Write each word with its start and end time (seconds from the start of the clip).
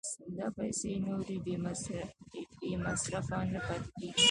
دا 0.37 0.47
پیسې 0.57 0.91
نورې 1.05 1.37
بې 2.61 2.75
مصرفه 2.85 3.37
نه 3.51 3.59
پاتې 3.67 3.89
کېږي 3.97 4.19